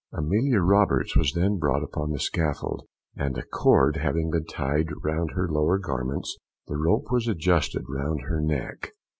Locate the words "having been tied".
3.97-4.87